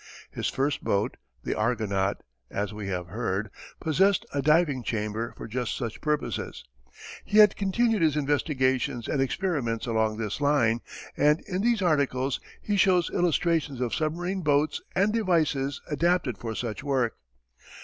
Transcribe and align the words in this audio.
His 0.31 0.47
first 0.47 0.83
boat, 0.83 1.17
the 1.43 1.53
Argonaut, 1.53 2.23
as 2.49 2.73
we 2.73 2.87
have 2.87 3.09
heard, 3.09 3.51
possessed 3.79 4.25
a 4.33 4.41
diving 4.41 4.81
chamber 4.81 5.31
for 5.37 5.47
just 5.47 5.77
such 5.77 6.01
purposes. 6.01 6.65
He 7.23 7.37
has 7.37 7.49
continued 7.55 8.01
his 8.01 8.17
investigations 8.17 9.07
and 9.07 9.21
experiments 9.21 9.85
along 9.85 10.17
this 10.17 10.41
line, 10.41 10.79
and 11.15 11.39
in 11.41 11.61
these 11.61 11.83
articles 11.83 12.39
he 12.63 12.77
shows 12.77 13.11
illustrations 13.11 13.79
of 13.79 13.93
submarine 13.93 14.41
boats 14.41 14.81
and 14.95 15.13
devices 15.13 15.81
adapted 15.91 16.35
for 16.39 16.55
such 16.55 16.83
work. 16.83 17.15